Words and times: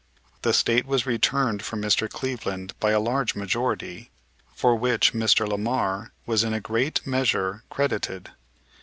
The 0.41 0.51
State 0.51 0.87
was 0.87 1.05
returned 1.05 1.61
for 1.61 1.77
Mr. 1.77 2.09
Cleveland 2.09 2.73
by 2.79 2.89
a 2.89 2.99
large 2.99 3.35
majority, 3.35 4.09
for 4.55 4.75
which 4.75 5.13
Mr. 5.13 5.47
Lamar 5.47 6.11
was 6.25 6.43
in 6.43 6.55
a 6.55 6.59
great 6.59 7.05
measure 7.05 7.63
credited. 7.69 8.31